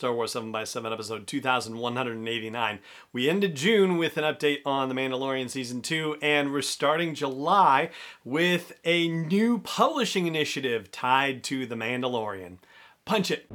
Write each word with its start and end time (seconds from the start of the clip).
Star 0.00 0.14
Wars 0.14 0.32
7 0.32 0.50
by 0.50 0.64
7 0.64 0.94
episode 0.94 1.26
2189. 1.26 2.78
We 3.12 3.28
ended 3.28 3.54
June 3.54 3.98
with 3.98 4.16
an 4.16 4.24
update 4.24 4.60
on 4.64 4.88
The 4.88 4.94
Mandalorian 4.94 5.50
Season 5.50 5.82
2, 5.82 6.16
and 6.22 6.50
we're 6.50 6.62
starting 6.62 7.14
July 7.14 7.90
with 8.24 8.72
a 8.86 9.08
new 9.08 9.58
publishing 9.58 10.26
initiative 10.26 10.90
tied 10.90 11.44
to 11.44 11.66
The 11.66 11.74
Mandalorian. 11.74 12.56
Punch 13.04 13.30
it! 13.30 13.46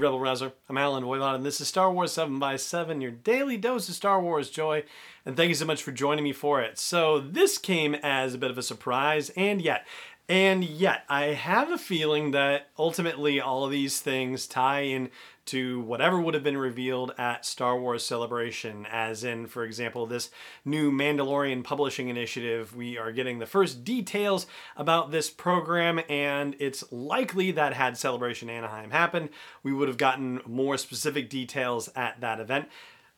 Rebel 0.00 0.20
Rouser. 0.20 0.52
I'm 0.68 0.76
Allen 0.76 1.04
Voivod, 1.04 1.36
and 1.36 1.46
this 1.46 1.60
is 1.60 1.68
Star 1.68 1.90
Wars 1.90 2.12
7 2.12 2.38
by 2.38 2.56
7 2.56 3.00
your 3.00 3.10
daily 3.10 3.56
dose 3.56 3.88
of 3.88 3.94
Star 3.94 4.20
Wars 4.20 4.50
joy. 4.50 4.84
And 5.24 5.36
thank 5.36 5.48
you 5.48 5.54
so 5.54 5.64
much 5.64 5.82
for 5.82 5.90
joining 5.90 6.22
me 6.22 6.32
for 6.32 6.60
it. 6.60 6.78
So, 6.78 7.18
this 7.18 7.56
came 7.56 7.94
as 7.94 8.34
a 8.34 8.38
bit 8.38 8.50
of 8.50 8.58
a 8.58 8.62
surprise, 8.62 9.30
and 9.36 9.62
yet, 9.62 9.86
and 10.28 10.62
yet, 10.64 11.04
I 11.08 11.26
have 11.26 11.70
a 11.70 11.78
feeling 11.78 12.32
that 12.32 12.68
ultimately 12.78 13.40
all 13.40 13.64
of 13.64 13.70
these 13.70 14.00
things 14.00 14.46
tie 14.46 14.80
in 14.80 15.10
to 15.46 15.80
whatever 15.80 16.20
would 16.20 16.34
have 16.34 16.42
been 16.42 16.58
revealed 16.58 17.12
at 17.18 17.46
Star 17.46 17.78
Wars 17.78 18.04
Celebration, 18.04 18.86
as 18.90 19.24
in, 19.24 19.46
for 19.46 19.64
example, 19.64 20.06
this 20.06 20.30
new 20.64 20.90
Mandalorian 20.90 21.64
publishing 21.64 22.08
initiative. 22.08 22.74
We 22.74 22.98
are 22.98 23.12
getting 23.12 23.38
the 23.38 23.46
first 23.46 23.84
details 23.84 24.46
about 24.76 25.10
this 25.10 25.30
program, 25.30 26.00
and 26.08 26.56
it's 26.58 26.90
likely 26.92 27.50
that 27.52 27.72
had 27.72 27.96
Celebration 27.96 28.50
Anaheim 28.50 28.90
happened, 28.90 29.30
we 29.62 29.72
would 29.72 29.88
have 29.88 29.98
gotten 29.98 30.40
more 30.46 30.76
specific 30.76 31.30
details 31.30 31.88
at 31.96 32.20
that 32.20 32.40
event. 32.40 32.68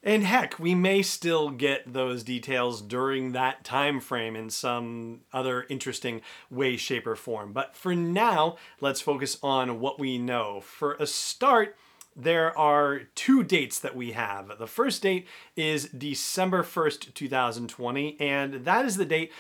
And 0.02 0.22
heck, 0.22 0.60
we 0.60 0.77
may 0.77 1.02
still 1.02 1.50
get 1.50 1.92
those 1.92 2.22
details 2.22 2.80
during 2.80 3.33
that 3.33 3.64
time 3.64 4.00
frame 4.00 4.36
in 4.36 4.48
some 4.48 5.22
other 5.33 5.66
interesting 5.69 6.20
way, 6.50 6.77
shape, 6.77 7.05
or 7.06 7.16
form. 7.16 7.52
But 7.52 7.77
for 7.77 7.97
now, 7.97 8.58
let's 8.80 9.00
focus 9.00 9.39
on 9.42 9.80
what 9.80 9.98
we 9.98 10.17
know. 10.17 10.61
For 10.61 10.95
a 11.00 11.06
start, 11.06 11.77
there 12.19 12.56
are 12.58 13.02
two 13.14 13.44
dates 13.44 13.78
that 13.78 13.94
we 13.94 14.12
have. 14.12 14.58
The 14.58 14.66
first 14.66 15.02
date 15.02 15.28
is 15.56 15.84
December 15.86 16.64
1st, 16.64 17.14
2020, 17.14 18.20
and 18.20 18.64
that 18.64 18.84
is 18.84 18.97
the 18.97 19.05
date 19.05 19.33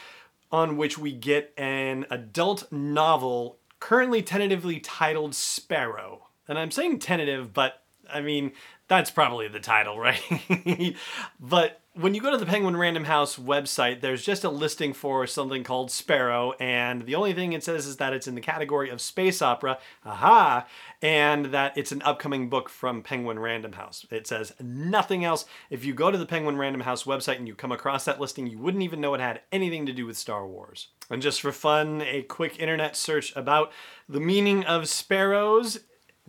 on 0.52 0.76
which 0.76 0.96
we 0.96 1.12
get 1.12 1.52
an 1.58 2.06
adult 2.10 2.70
novel 2.72 3.58
currently 3.80 4.22
tentatively 4.22 4.78
titled 4.78 5.34
Sparrow. 5.34 6.28
And 6.46 6.58
I'm 6.58 6.70
saying 6.70 7.00
tentative, 7.00 7.52
but 7.52 7.82
I 8.12 8.20
mean, 8.20 8.52
that's 8.88 9.10
probably 9.10 9.48
the 9.48 9.60
title, 9.60 9.98
right? 10.00 10.96
but 11.38 11.80
when 11.94 12.14
you 12.14 12.20
go 12.20 12.30
to 12.30 12.36
the 12.36 12.46
Penguin 12.46 12.76
Random 12.76 13.04
House 13.04 13.36
website, 13.36 14.00
there's 14.00 14.24
just 14.24 14.44
a 14.44 14.48
listing 14.48 14.92
for 14.92 15.26
something 15.26 15.64
called 15.64 15.90
Sparrow, 15.90 16.52
and 16.60 17.02
the 17.02 17.16
only 17.16 17.32
thing 17.32 17.52
it 17.52 17.64
says 17.64 17.86
is 17.86 17.96
that 17.96 18.12
it's 18.12 18.28
in 18.28 18.36
the 18.36 18.40
category 18.40 18.88
of 18.88 19.00
space 19.00 19.42
opera, 19.42 19.78
aha, 20.04 20.66
and 21.02 21.46
that 21.46 21.76
it's 21.76 21.90
an 21.90 22.02
upcoming 22.02 22.48
book 22.48 22.68
from 22.68 23.02
Penguin 23.02 23.40
Random 23.40 23.72
House. 23.72 24.06
It 24.10 24.28
says 24.28 24.52
nothing 24.60 25.24
else. 25.24 25.44
If 25.70 25.84
you 25.84 25.92
go 25.92 26.10
to 26.12 26.18
the 26.18 26.26
Penguin 26.26 26.56
Random 26.56 26.82
House 26.82 27.02
website 27.02 27.36
and 27.36 27.48
you 27.48 27.56
come 27.56 27.72
across 27.72 28.04
that 28.04 28.20
listing, 28.20 28.46
you 28.46 28.58
wouldn't 28.58 28.84
even 28.84 29.00
know 29.00 29.14
it 29.14 29.20
had 29.20 29.40
anything 29.50 29.84
to 29.86 29.92
do 29.92 30.06
with 30.06 30.16
Star 30.16 30.46
Wars. 30.46 30.88
And 31.10 31.20
just 31.20 31.40
for 31.40 31.52
fun, 31.52 32.02
a 32.02 32.22
quick 32.22 32.60
internet 32.60 32.96
search 32.96 33.34
about 33.34 33.72
the 34.08 34.20
meaning 34.20 34.64
of 34.64 34.88
sparrows 34.88 35.80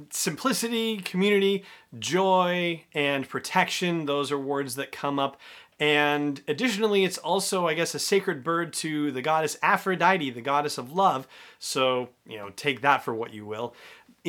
simplicity, 0.10 0.98
community, 0.98 1.64
joy, 1.98 2.84
and 2.94 3.28
protection. 3.28 4.06
Those 4.06 4.32
are 4.32 4.40
words 4.40 4.76
that 4.76 4.92
come 4.92 5.20
up. 5.20 5.40
And 5.80 6.42
additionally, 6.48 7.06
it's 7.06 7.18
also, 7.18 7.68
I 7.68 7.74
guess, 7.74 7.96
a 7.96 8.00
sacred 8.00 8.44
bird 8.44 8.74
to 8.74 9.12
the 9.12 9.22
goddess 9.22 9.58
Aphrodite, 9.64 10.30
the 10.32 10.42
goddess 10.42 10.78
of 10.78 10.92
love. 10.92 11.28
So, 11.58 12.10
you 12.28 12.38
know, 12.38 12.50
take 12.50 12.82
that 12.82 13.04
for 13.04 13.14
what 13.14 13.34
you 13.34 13.46
will. 13.46 13.74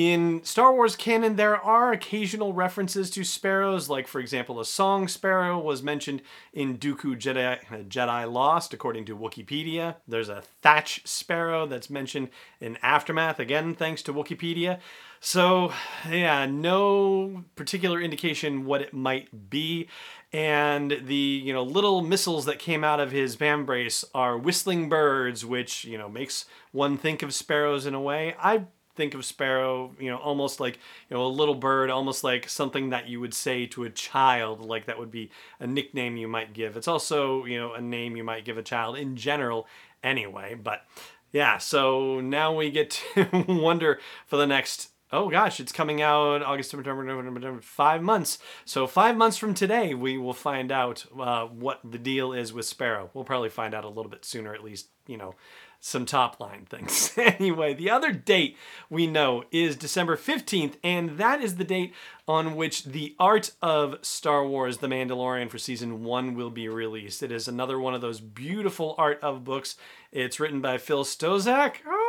In 0.02 0.42
Star 0.44 0.72
Wars 0.72 0.96
canon, 0.96 1.36
there 1.36 1.58
are 1.58 1.92
occasional 1.92 2.54
references 2.54 3.10
to 3.10 3.22
sparrows, 3.22 3.91
like, 3.91 4.08
for 4.08 4.19
example, 4.19 4.58
a 4.58 4.64
song 4.64 5.08
sparrow 5.08 5.58
was 5.58 5.82
mentioned 5.82 6.22
in 6.54 6.78
Dooku 6.78 7.16
Jedi, 7.16 7.86
Jedi 7.86 8.32
Lost, 8.32 8.72
according 8.72 9.04
to 9.04 9.14
Wikipedia. 9.14 9.97
There's 10.08 10.30
a 10.30 10.42
thatch 10.62 11.02
sparrow 11.06 11.66
that's 11.66 11.91
mentioned 11.91 12.30
in 12.60 12.78
Aftermath, 12.82 13.38
again, 13.38 13.75
thanks 13.75 14.00
to 14.04 14.14
Wikipedia. 14.14 14.78
So, 15.20 15.75
yeah, 16.08 16.46
no 16.46 17.44
particular 17.54 18.00
indication 18.00 18.64
what 18.64 18.80
it 18.80 18.94
might 18.94 19.50
be. 19.50 19.86
And 20.32 20.92
the, 21.04 21.14
you 21.14 21.52
know, 21.52 21.62
little 21.62 22.00
missiles 22.00 22.46
that 22.46 22.58
came 22.58 22.84
out 22.84 23.00
of 23.00 23.12
his 23.12 23.36
brace 23.36 24.02
are 24.14 24.38
whistling 24.38 24.88
birds, 24.88 25.44
which, 25.44 25.84
you 25.84 25.98
know, 25.98 26.08
makes 26.08 26.46
one 26.72 26.96
think 26.96 27.22
of 27.22 27.34
sparrows 27.34 27.84
in 27.84 27.92
a 27.92 28.00
way. 28.00 28.34
I 28.41 28.64
think 28.96 29.14
of 29.14 29.24
sparrow, 29.24 29.94
you 29.98 30.10
know, 30.10 30.16
almost 30.18 30.60
like, 30.60 30.78
you 31.08 31.16
know, 31.16 31.24
a 31.24 31.28
little 31.28 31.54
bird, 31.54 31.90
almost 31.90 32.24
like 32.24 32.48
something 32.48 32.90
that 32.90 33.08
you 33.08 33.20
would 33.20 33.34
say 33.34 33.66
to 33.66 33.84
a 33.84 33.90
child, 33.90 34.60
like 34.60 34.86
that 34.86 34.98
would 34.98 35.10
be 35.10 35.30
a 35.58 35.66
nickname 35.66 36.16
you 36.16 36.28
might 36.28 36.52
give. 36.52 36.76
It's 36.76 36.88
also, 36.88 37.44
you 37.44 37.58
know, 37.58 37.72
a 37.72 37.80
name 37.80 38.16
you 38.16 38.24
might 38.24 38.44
give 38.44 38.58
a 38.58 38.62
child 38.62 38.96
in 38.96 39.16
general 39.16 39.66
anyway, 40.02 40.54
but 40.54 40.84
yeah, 41.32 41.58
so 41.58 42.20
now 42.20 42.54
we 42.54 42.70
get 42.70 42.90
to 43.14 43.44
wonder 43.48 44.00
for 44.26 44.36
the 44.36 44.46
next 44.46 44.89
oh 45.12 45.28
gosh, 45.28 45.60
it's 45.60 45.72
coming 45.72 46.00
out 46.00 46.43
August, 46.43 46.71
September, 46.71 47.03
November, 47.04 47.41
November, 47.41 47.62
five 47.62 48.03
months. 48.03 48.38
So 48.65 48.87
five 48.87 49.16
months 49.16 49.37
from 49.37 49.54
today, 49.54 49.94
we 49.94 50.19
will 50.19 50.34
find 50.34 50.71
out 50.71 51.06
uh, 51.19 51.47
what 51.47 51.81
the 51.84 51.98
deal 51.98 52.32
is 52.32 52.53
with 52.53 52.66
Sparrow. 52.66 53.10
We'll 53.15 53.25
probably 53.25 53.49
find 53.49 53.75
out 53.75 53.84
a 53.84 53.88
little 53.88 54.10
bit 54.10 54.25
sooner, 54.25 54.54
at 54.54 54.65
least, 54.65 54.88
you 55.06 55.16
know, 55.16 55.34
some 55.81 56.04
top 56.04 56.38
line 56.38 56.66
things. 56.66 57.12
anyway, 57.16 57.72
the 57.72 57.91
other 57.91 58.12
date 58.12 58.56
we 58.91 59.06
know 59.06 59.44
is 59.50 59.76
December 59.76 60.16
15th, 60.16 60.75
and 60.84 61.16
that 61.16 61.41
is 61.41 61.56
the 61.56 61.65
date 61.65 61.94
on 62.28 62.54
which 62.54 62.84
the 62.84 63.16
art 63.19 63.53
of 63.62 63.97
Star 64.03 64.47
Wars 64.47 64.78
The 64.78 64.87
Mandalorian 64.87 65.50
for 65.50 65.59
season 65.59 66.04
one 66.04 66.34
will 66.34 66.50
be 66.50 66.69
released. 66.69 67.22
It 67.22 67.32
is 67.32 67.49
another 67.49 67.81
one 67.81 67.94
of 67.94 68.03
those 68.03 68.20
beautiful 68.20 68.94
art 68.99 69.19
of 69.22 69.43
books. 69.43 69.76
It's 70.12 70.38
written 70.38 70.60
by 70.60 70.76
Phil 70.76 71.04
Stozak. 71.04 71.76
Oh, 71.87 72.00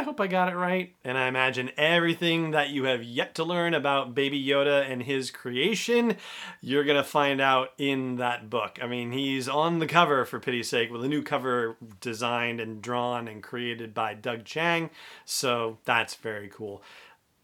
I 0.00 0.02
hope 0.02 0.18
I 0.18 0.28
got 0.28 0.48
it 0.48 0.56
right. 0.56 0.94
And 1.04 1.18
I 1.18 1.26
imagine 1.26 1.72
everything 1.76 2.52
that 2.52 2.70
you 2.70 2.84
have 2.84 3.02
yet 3.02 3.34
to 3.34 3.44
learn 3.44 3.74
about 3.74 4.14
Baby 4.14 4.42
Yoda 4.42 4.90
and 4.90 5.02
his 5.02 5.30
creation, 5.30 6.16
you're 6.62 6.84
going 6.84 6.96
to 6.96 7.04
find 7.04 7.38
out 7.38 7.74
in 7.76 8.16
that 8.16 8.48
book. 8.48 8.78
I 8.80 8.86
mean, 8.86 9.12
he's 9.12 9.46
on 9.46 9.78
the 9.78 9.86
cover, 9.86 10.24
for 10.24 10.40
pity's 10.40 10.70
sake, 10.70 10.90
with 10.90 11.04
a 11.04 11.08
new 11.08 11.22
cover 11.22 11.76
designed 12.00 12.62
and 12.62 12.80
drawn 12.80 13.28
and 13.28 13.42
created 13.42 13.92
by 13.92 14.14
Doug 14.14 14.46
Chiang. 14.46 14.88
So 15.26 15.76
that's 15.84 16.14
very 16.14 16.48
cool. 16.48 16.82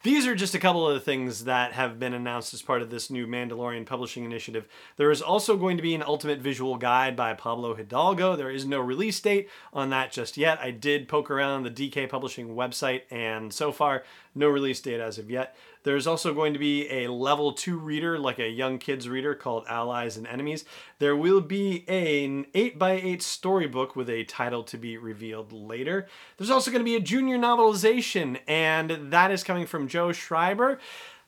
These 0.06 0.24
are 0.28 0.36
just 0.36 0.54
a 0.54 0.60
couple 0.60 0.86
of 0.86 0.94
the 0.94 1.00
things 1.00 1.46
that 1.46 1.72
have 1.72 1.98
been 1.98 2.14
announced 2.14 2.54
as 2.54 2.62
part 2.62 2.80
of 2.80 2.90
this 2.90 3.10
new 3.10 3.26
Mandalorian 3.26 3.84
publishing 3.86 4.24
initiative. 4.24 4.68
There 4.96 5.10
is 5.10 5.20
also 5.20 5.56
going 5.56 5.76
to 5.78 5.82
be 5.82 5.96
an 5.96 6.02
ultimate 6.04 6.38
visual 6.38 6.76
guide 6.76 7.16
by 7.16 7.34
Pablo 7.34 7.74
Hidalgo. 7.74 8.36
There 8.36 8.48
is 8.48 8.64
no 8.64 8.78
release 8.78 9.18
date 9.18 9.48
on 9.72 9.90
that 9.90 10.12
just 10.12 10.36
yet. 10.36 10.60
I 10.60 10.70
did 10.70 11.08
poke 11.08 11.28
around 11.28 11.64
the 11.64 11.72
DK 11.72 12.08
Publishing 12.08 12.54
website, 12.54 13.02
and 13.10 13.52
so 13.52 13.72
far, 13.72 14.04
no 14.32 14.46
release 14.46 14.80
date 14.80 15.00
as 15.00 15.18
of 15.18 15.28
yet. 15.28 15.56
There's 15.86 16.08
also 16.08 16.34
going 16.34 16.52
to 16.52 16.58
be 16.58 16.90
a 16.90 17.06
level 17.06 17.52
2 17.52 17.78
reader, 17.78 18.18
like 18.18 18.40
a 18.40 18.48
young 18.48 18.80
kids 18.80 19.08
reader 19.08 19.36
called 19.36 19.66
Allies 19.68 20.16
and 20.16 20.26
Enemies. 20.26 20.64
There 20.98 21.14
will 21.14 21.40
be 21.40 21.84
an 21.86 22.46
8x8 22.56 23.22
storybook 23.22 23.94
with 23.94 24.10
a 24.10 24.24
title 24.24 24.64
to 24.64 24.76
be 24.76 24.96
revealed 24.96 25.52
later. 25.52 26.08
There's 26.38 26.50
also 26.50 26.72
going 26.72 26.80
to 26.80 26.84
be 26.84 26.96
a 26.96 27.00
junior 27.00 27.38
novelization, 27.38 28.40
and 28.48 29.12
that 29.12 29.30
is 29.30 29.44
coming 29.44 29.64
from 29.64 29.86
Joe 29.86 30.10
Schreiber. 30.10 30.80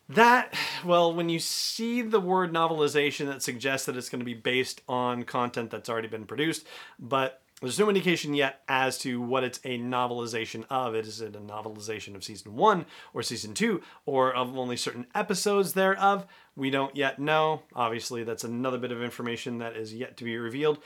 That, 0.08 0.52
well, 0.84 1.14
when 1.14 1.28
you 1.28 1.38
see 1.38 2.02
the 2.02 2.18
word 2.18 2.52
novelization, 2.52 3.26
that 3.26 3.44
suggests 3.44 3.86
that 3.86 3.96
it's 3.96 4.08
going 4.08 4.18
to 4.18 4.24
be 4.24 4.34
based 4.34 4.82
on 4.88 5.22
content 5.22 5.70
that's 5.70 5.88
already 5.88 6.08
been 6.08 6.26
produced, 6.26 6.66
but 6.98 7.42
there's 7.60 7.78
no 7.78 7.88
indication 7.88 8.34
yet 8.34 8.62
as 8.68 8.98
to 8.98 9.20
what 9.20 9.42
it's 9.42 9.58
a 9.64 9.78
novelization 9.78 10.64
of. 10.70 10.94
Is 10.94 11.20
it 11.20 11.34
a 11.34 11.40
novelization 11.40 12.14
of 12.14 12.22
season 12.22 12.54
one 12.54 12.86
or 13.12 13.22
season 13.22 13.52
two 13.52 13.82
or 14.06 14.32
of 14.32 14.56
only 14.56 14.76
certain 14.76 15.06
episodes 15.14 15.72
thereof? 15.72 16.26
We 16.54 16.70
don't 16.70 16.94
yet 16.94 17.18
know. 17.18 17.62
Obviously, 17.74 18.22
that's 18.22 18.44
another 18.44 18.78
bit 18.78 18.92
of 18.92 19.02
information 19.02 19.58
that 19.58 19.76
is 19.76 19.92
yet 19.92 20.16
to 20.18 20.24
be 20.24 20.36
revealed. 20.36 20.78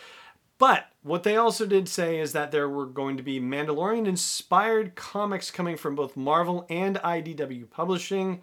But 0.59 0.87
what 1.03 1.25
they 1.25 1.37
also 1.37 1.67
did 1.67 1.89
say 1.89 2.21
is 2.21 2.33
that 2.33 2.53
there 2.53 2.69
were 2.69 2.87
going 2.87 3.17
to 3.17 3.23
be 3.23 3.41
Mandalorian 3.41 4.07
inspired 4.07 4.95
comics 4.95 5.51
coming 5.51 5.77
from 5.77 5.95
both 5.95 6.17
Marvel 6.17 6.67
and 6.71 6.97
IDW 6.97 7.69
Publishing. 7.69 8.41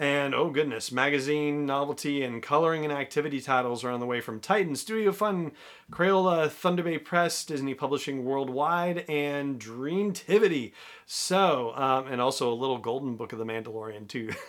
And 0.00 0.32
oh 0.32 0.50
goodness, 0.50 0.92
magazine, 0.92 1.66
novelty, 1.66 2.22
and 2.22 2.40
coloring 2.40 2.84
and 2.84 2.92
activity 2.92 3.40
titles 3.40 3.82
are 3.82 3.90
on 3.90 3.98
the 3.98 4.06
way 4.06 4.20
from 4.20 4.38
Titan, 4.38 4.76
Studio 4.76 5.10
Fun, 5.10 5.50
Crayola, 5.90 6.48
Thunder 6.48 6.84
Bay 6.84 6.98
Press, 6.98 7.44
Disney 7.44 7.74
Publishing 7.74 8.24
Worldwide, 8.24 9.04
and 9.08 9.58
Dreamtivity. 9.60 10.70
So, 11.04 11.72
um, 11.74 12.06
and 12.06 12.20
also 12.20 12.52
a 12.52 12.54
little 12.54 12.78
golden 12.78 13.16
book 13.16 13.32
of 13.32 13.40
the 13.40 13.44
Mandalorian 13.44 14.06
too. 14.06 14.30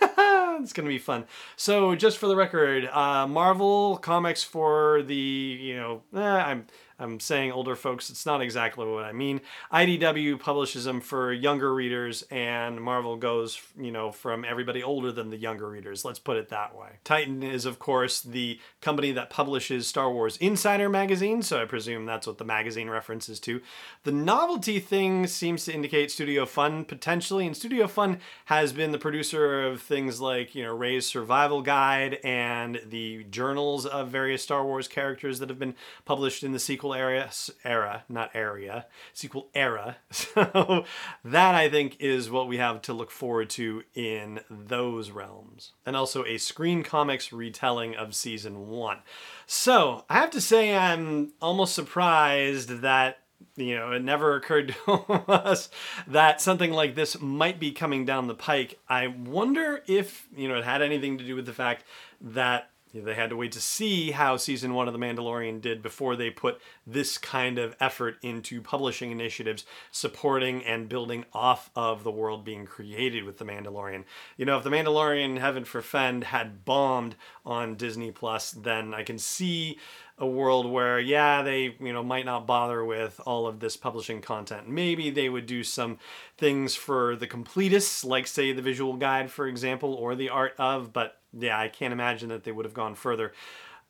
it's 0.62 0.72
gonna 0.72 0.88
be 0.88 0.98
fun. 0.98 1.24
So, 1.56 1.96
just 1.96 2.18
for 2.18 2.28
the 2.28 2.36
record, 2.36 2.86
uh, 2.86 3.26
Marvel 3.26 3.96
comics 3.96 4.44
for 4.44 5.02
the 5.02 5.16
you 5.16 5.74
know, 5.74 6.02
eh, 6.14 6.20
I'm 6.20 6.66
I'm 7.00 7.18
saying 7.18 7.50
older 7.50 7.74
folks, 7.74 8.10
it's 8.10 8.26
not 8.26 8.42
exactly 8.42 8.86
what 8.86 9.04
I 9.04 9.12
mean. 9.12 9.40
IDW 9.72 10.38
publishes 10.38 10.84
them 10.84 11.00
for 11.00 11.32
younger 11.32 11.74
readers, 11.74 12.22
and 12.30 12.80
Marvel 12.80 13.16
goes, 13.16 13.60
you 13.78 13.90
know, 13.90 14.12
from 14.12 14.44
everybody 14.44 14.82
older 14.82 15.10
than 15.10 15.30
the 15.30 15.38
younger 15.38 15.68
readers. 15.68 16.04
Let's 16.04 16.18
put 16.18 16.36
it 16.36 16.50
that 16.50 16.76
way. 16.76 16.98
Titan 17.02 17.42
is, 17.42 17.64
of 17.64 17.78
course, 17.78 18.20
the 18.20 18.60
company 18.82 19.12
that 19.12 19.30
publishes 19.30 19.86
Star 19.86 20.12
Wars 20.12 20.36
Insider 20.36 20.90
magazine, 20.90 21.40
so 21.40 21.62
I 21.62 21.64
presume 21.64 22.04
that's 22.04 22.26
what 22.26 22.36
the 22.36 22.44
magazine 22.44 22.90
references 22.90 23.40
to. 23.40 23.62
The 24.04 24.12
novelty 24.12 24.78
thing 24.78 25.26
seems 25.26 25.64
to 25.64 25.72
indicate 25.72 26.10
Studio 26.10 26.44
Fun 26.44 26.84
potentially, 26.84 27.46
and 27.46 27.56
Studio 27.56 27.86
Fun 27.86 28.18
has 28.44 28.74
been 28.74 28.92
the 28.92 28.98
producer 28.98 29.66
of 29.66 29.80
things 29.80 30.20
like, 30.20 30.54
you 30.54 30.62
know, 30.62 30.76
Rey's 30.76 31.06
Survival 31.06 31.62
Guide 31.62 32.18
and 32.22 32.80
the 32.86 33.24
journals 33.30 33.86
of 33.86 34.08
various 34.08 34.42
Star 34.42 34.64
Wars 34.64 34.86
characters 34.86 35.38
that 35.38 35.48
have 35.48 35.58
been 35.58 35.74
published 36.04 36.44
in 36.44 36.52
the 36.52 36.58
sequel 36.58 36.89
era, 36.92 37.30
era, 37.64 38.04
not 38.08 38.30
area, 38.34 38.86
sequel 39.12 39.48
era. 39.54 39.96
So 40.10 40.84
that 41.24 41.54
I 41.54 41.68
think 41.68 41.96
is 41.98 42.30
what 42.30 42.48
we 42.48 42.58
have 42.58 42.82
to 42.82 42.92
look 42.92 43.10
forward 43.10 43.50
to 43.50 43.82
in 43.94 44.40
those 44.48 45.10
realms. 45.10 45.72
And 45.84 45.96
also 45.96 46.24
a 46.24 46.38
Screen 46.38 46.82
Comics 46.82 47.32
retelling 47.32 47.96
of 47.96 48.14
season 48.14 48.68
one. 48.68 48.98
So 49.46 50.04
I 50.08 50.14
have 50.14 50.30
to 50.30 50.40
say 50.40 50.76
I'm 50.76 51.32
almost 51.40 51.74
surprised 51.74 52.80
that 52.80 53.18
you 53.56 53.76
know, 53.76 53.92
it 53.92 54.02
never 54.02 54.36
occurred 54.36 54.74
to 54.84 54.92
us 54.92 55.68
that 56.06 56.40
something 56.40 56.72
like 56.72 56.94
this 56.94 57.20
might 57.20 57.58
be 57.58 57.72
coming 57.72 58.04
down 58.04 58.26
the 58.26 58.34
pike. 58.34 58.78
I 58.88 59.08
wonder 59.08 59.82
if, 59.86 60.28
you 60.36 60.48
know, 60.48 60.56
it 60.56 60.64
had 60.64 60.82
anything 60.82 61.18
to 61.18 61.24
do 61.24 61.36
with 61.36 61.46
the 61.46 61.52
fact 61.52 61.84
that 62.20 62.70
they 62.92 63.14
had 63.14 63.30
to 63.30 63.36
wait 63.36 63.52
to 63.52 63.60
see 63.60 64.10
how 64.10 64.36
season 64.36 64.74
one 64.74 64.88
of 64.88 64.92
The 64.92 64.98
Mandalorian 64.98 65.60
did 65.60 65.82
before 65.82 66.16
they 66.16 66.30
put 66.30 66.60
this 66.86 67.18
kind 67.18 67.58
of 67.58 67.76
effort 67.80 68.16
into 68.22 68.60
publishing 68.60 69.12
initiatives 69.12 69.64
supporting 69.92 70.64
and 70.64 70.88
building 70.88 71.24
off 71.32 71.70
of 71.76 72.02
the 72.02 72.10
world 72.10 72.44
being 72.44 72.66
created 72.66 73.24
with 73.24 73.38
The 73.38 73.44
Mandalorian. 73.44 74.04
You 74.36 74.44
know, 74.44 74.58
if 74.58 74.64
The 74.64 74.70
Mandalorian, 74.70 75.38
Heaven 75.38 75.64
Forfend, 75.64 76.24
had 76.24 76.64
bombed 76.64 77.14
on 77.46 77.76
Disney 77.76 78.10
Plus, 78.10 78.50
then 78.50 78.92
I 78.92 79.04
can 79.04 79.18
see 79.18 79.78
a 80.20 80.26
world 80.26 80.70
where 80.70 81.00
yeah 81.00 81.42
they 81.42 81.74
you 81.80 81.92
know 81.92 82.02
might 82.02 82.26
not 82.26 82.46
bother 82.46 82.84
with 82.84 83.18
all 83.24 83.46
of 83.46 83.58
this 83.58 83.74
publishing 83.74 84.20
content 84.20 84.68
maybe 84.68 85.08
they 85.08 85.30
would 85.30 85.46
do 85.46 85.64
some 85.64 85.98
things 86.36 86.76
for 86.76 87.16
the 87.16 87.26
completists 87.26 88.04
like 88.04 88.26
say 88.26 88.52
the 88.52 88.60
visual 88.60 88.96
guide 88.96 89.30
for 89.30 89.48
example 89.48 89.94
or 89.94 90.14
the 90.14 90.28
art 90.28 90.52
of 90.58 90.92
but 90.92 91.19
yeah 91.38 91.58
i 91.58 91.68
can't 91.68 91.92
imagine 91.92 92.28
that 92.28 92.44
they 92.44 92.52
would 92.52 92.64
have 92.64 92.74
gone 92.74 92.94
further 92.94 93.32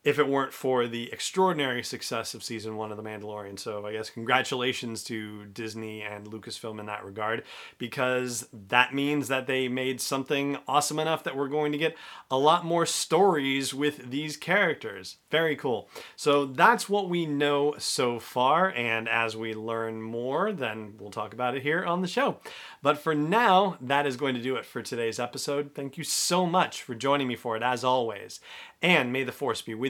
if 0.02 0.18
it 0.18 0.26
weren't 0.26 0.54
for 0.54 0.86
the 0.86 1.12
extraordinary 1.12 1.82
success 1.82 2.32
of 2.32 2.42
season 2.42 2.76
one 2.76 2.90
of 2.90 2.96
The 2.96 3.02
Mandalorian. 3.02 3.58
So 3.58 3.84
I 3.84 3.92
guess 3.92 4.08
congratulations 4.08 5.04
to 5.04 5.44
Disney 5.44 6.02
and 6.02 6.26
Lucasfilm 6.26 6.80
in 6.80 6.86
that 6.86 7.04
regard, 7.04 7.42
because 7.76 8.48
that 8.68 8.94
means 8.94 9.28
that 9.28 9.46
they 9.46 9.68
made 9.68 10.00
something 10.00 10.56
awesome 10.66 10.98
enough 10.98 11.22
that 11.24 11.36
we're 11.36 11.48
going 11.48 11.72
to 11.72 11.78
get 11.78 11.96
a 12.30 12.38
lot 12.38 12.64
more 12.64 12.86
stories 12.86 13.74
with 13.74 14.10
these 14.10 14.38
characters. 14.38 15.16
Very 15.30 15.54
cool. 15.54 15.90
So 16.16 16.46
that's 16.46 16.88
what 16.88 17.10
we 17.10 17.26
know 17.26 17.74
so 17.76 18.18
far, 18.18 18.70
and 18.70 19.06
as 19.06 19.36
we 19.36 19.52
learn 19.52 20.00
more, 20.00 20.50
then 20.52 20.94
we'll 20.98 21.10
talk 21.10 21.34
about 21.34 21.54
it 21.54 21.62
here 21.62 21.84
on 21.84 22.00
the 22.00 22.08
show. 22.08 22.38
But 22.82 22.96
for 22.96 23.14
now, 23.14 23.76
that 23.82 24.06
is 24.06 24.16
going 24.16 24.34
to 24.34 24.42
do 24.42 24.56
it 24.56 24.64
for 24.64 24.80
today's 24.80 25.20
episode. 25.20 25.74
Thank 25.74 25.98
you 25.98 26.04
so 26.04 26.46
much 26.46 26.82
for 26.82 26.94
joining 26.94 27.28
me 27.28 27.36
for 27.36 27.54
it, 27.54 27.62
as 27.62 27.84
always. 27.84 28.40
And 28.80 29.12
may 29.12 29.24
the 29.24 29.32
Force 29.32 29.60
be 29.60 29.74
with 29.74 29.89